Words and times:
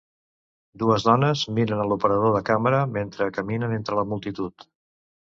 Dues 0.83 1.03
dones 1.07 1.43
miren 1.57 1.83
a 1.83 1.85
l'operador 1.89 2.33
de 2.37 2.41
càmera 2.47 2.79
mentre 2.95 3.29
caminen 3.37 3.77
entre 3.77 3.99
la 4.01 4.07
multitud 4.15 4.67